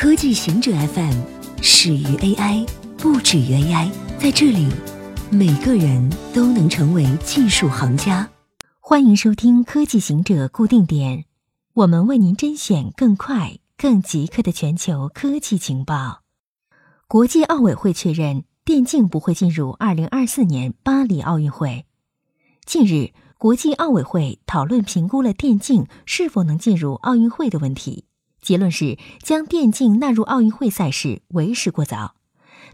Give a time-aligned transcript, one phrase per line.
[0.00, 1.12] 科技行者 FM
[1.60, 2.66] 始于 AI，
[2.96, 3.90] 不止于 AI。
[4.18, 4.66] 在这里，
[5.30, 8.26] 每个人都能成为技术行家。
[8.78, 11.26] 欢迎收听科技行者固定点，
[11.74, 16.22] 我们为您甄选更快、更即刻的全球科技情报。
[17.06, 21.84] 国际奥委会确认，电竞不会进入2024年巴黎奥运会。
[22.64, 28.06] 近日，国际奥委会讨论评估了电竞是否能进入奥运会的问题。
[28.42, 32.14] 结论是，将电竞纳入奥运会赛事为时过早，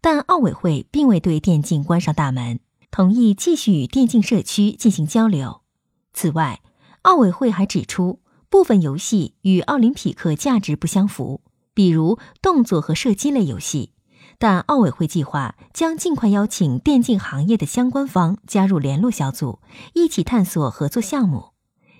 [0.00, 2.58] 但奥委会并未对电竞关上大门，
[2.90, 5.60] 同意继续与电竞社区进行交流。
[6.12, 6.60] 此外，
[7.02, 11.40] 奥委会还指出，部分游戏与奥林匹克价值不相符，
[11.72, 13.92] 比如动作和射击类游戏，
[14.38, 19.60] 但奥委会计划将尽快邀请电竞行业的相关方加入联络小组，
[19.94, 21.50] 一起探索合作项目。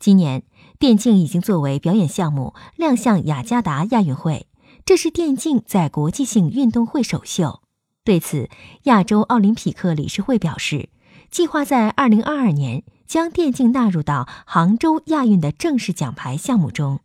[0.00, 0.42] 今年。
[0.78, 4.46] 电竞已经作为表演项目亮相雅加达亚运会，
[4.84, 7.62] 这是电竞在国际性运动会首秀。
[8.02, 8.50] 对此，
[8.82, 10.90] 亚洲奥林匹克理事会表示，
[11.30, 17.00] 计划在二零二二年将电竞纳入到杭州亚运的正式奖牌项目中。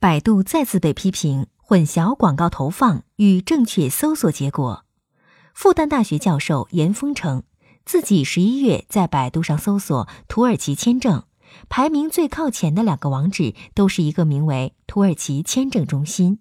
[0.00, 4.84] 百度再次被批评混淆广告投放与正确搜索结果。
[5.54, 7.44] 复旦大学教授严峰称，
[7.84, 11.22] 自己十一月在百度上搜索土耳其签证。
[11.68, 16.40] 排名最靠前的两个网址都是一个名为“土耳其签证中心”，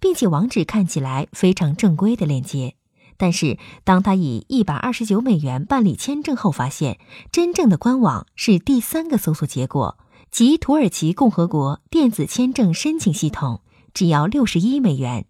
[0.00, 2.74] 并且网址看起来非常正规的链接。
[3.18, 6.98] 但是，当他以一百二十九美元办理签证后，发现
[7.32, 9.98] 真正的官网是第三个搜索结果，
[10.30, 13.62] 即土耳其共和国电子签证申请系统，
[13.94, 15.24] 只要六十一美元。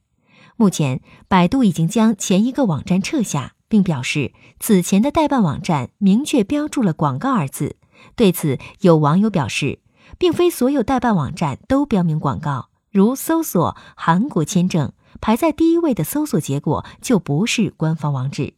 [0.56, 7.76] 目前，百度已经将前一个网站撤下，并表示此前的代办网站明确标注了“广告”二字。
[8.14, 9.80] 对此，有网友表示，
[10.19, 18.55] 并非所有代办网站都标明广告，如搜索韩国签证，排在第一位的搜索结果就不是官方网址。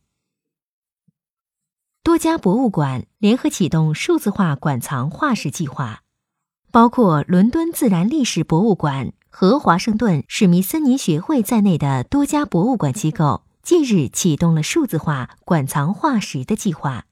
[2.05, 6.03] 多家博物馆联合启动数字化馆藏化石计划，
[6.71, 17.07] 包括伦敦自然历史博物馆和华盛顿史密森尼学会在内的多家博物馆机构近日启动了数字化馆藏化石的计划。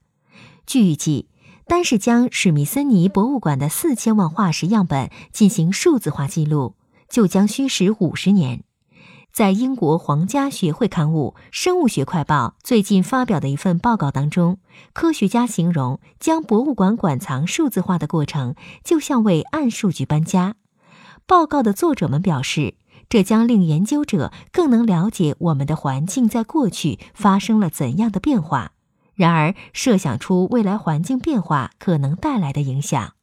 [0.65, 1.29] 据预计。
[1.69, 6.77] 单是将史密森尼博物馆的四千万化石样本进行数字化记录，
[7.09, 8.62] 就将需时五十年。
[9.32, 14.59] 在英国皇家学会刊物《生物学快报》最近发表的一份报告当中，
[14.93, 20.55] 科学家形容将博物馆馆藏数字化的过程，就像为暗数据搬家。
[21.26, 22.76] 报告的作者们表示，
[23.09, 28.71] 这将令研究者更能了解我们的环境在过去发生了怎样的变化。
[29.16, 33.15] 然而，设想出未来环境变化可能带来的影响。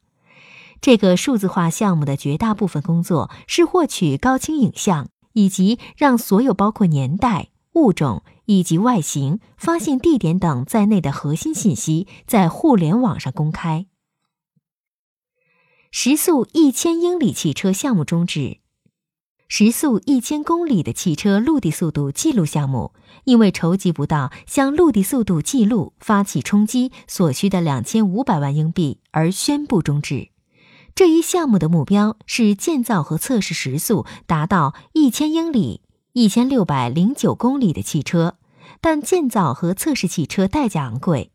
[0.80, 13.86] 这个数字化项目的绝大部分工作是获取高清影像，以及让所有包括年代、物种以及外形、发现地点等在内的核心信息在互联网上公开。
[15.90, 18.63] 时速一千英里汽车项目终止。
[19.46, 22.92] 时速一千公里的汽车陆地速度记录项目，
[23.24, 30.30] 因为筹集不到向陆地速度记录发起冲击所需的两千五百万英币而宣布终止。
[30.94, 35.82] 这一项目的目标是建造和测试时速达到一千英里
[36.14, 38.36] （一千六百零九公里）的汽车，
[38.80, 41.30] 但建造和测试汽车代价昂贵。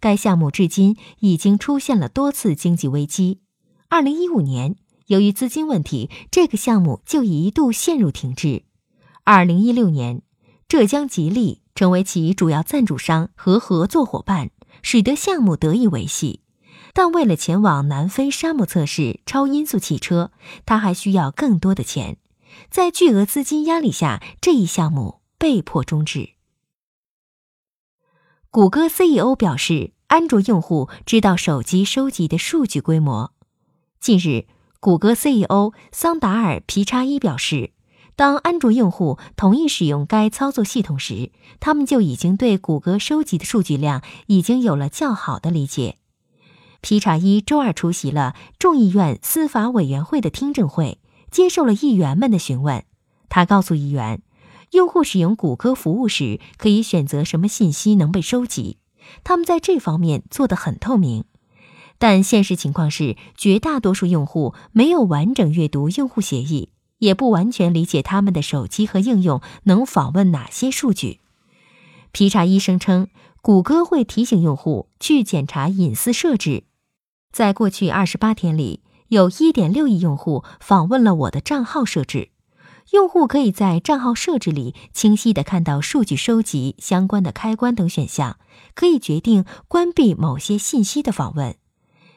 [0.00, 3.40] 该项目至今已经出现了多次经济危机。
[3.88, 4.76] 二零一五年。
[5.06, 8.64] 由于资金问题，这个项目就一度陷入停滞。
[9.22, 10.22] 二零一六年，
[10.66, 14.50] 浙江吉利成为其主要赞助商和合作伙伴，
[14.82, 16.40] 使得项目得以维系。
[16.94, 20.30] 但为了前往南非沙漠测试超音速汽车，
[20.64, 22.16] 他还需要更多的钱。
[22.70, 26.30] 在巨额资金压力下，这一项目被迫终止。
[28.48, 33.34] 谷歌 CEO 表示，安卓用户知道手机收集的数据规模。
[34.00, 34.46] 近日。
[34.84, 37.70] 谷歌 CEO 桑达尔·皮查伊表示，
[38.16, 45.96] 当安卓用户同意使用该操作系统时，他们就已经对谷歌收集的数据量已经有了较好的理解。
[46.82, 50.98] 皮查伊周二出席了众议院司法委员会的听证会，
[51.30, 52.84] 接受了议员们的询问。
[53.30, 54.20] 他告诉议员，
[54.72, 58.76] 用户使用谷歌服务时可以选择什么信息能被收集，
[59.22, 61.24] 他们在这方面做得很透明。
[61.98, 71.20] 但现实情况是，绝大多数用户没有完整阅读用户协议，也不完全理解他们的手机和应用能访问哪些数据。
[72.12, 73.08] 皮查医生称，
[73.40, 76.64] 谷歌会提醒用户去检查隐私设置。
[77.32, 82.30] 在过去二十八天里，有一点六亿用户访问了我的账号设置。
[82.92, 88.38] 用户可以在账号设置里清晰地看到数据收集、相关的开关等选项，
[88.74, 91.56] 可以决定关闭某些信息的访问。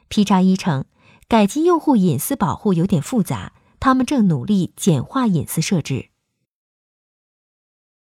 [0.08, 0.84] P 叉一称，
[1.28, 6.10] 改进用户隐私保护有点复杂，他们正努力简化隐私设置。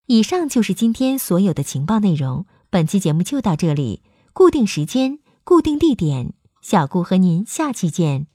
[0.07, 4.03] 以上就是今天所有的情报内容，本期节目就到这里。
[4.33, 8.27] 固定时间，固定地点，小顾和您下期见。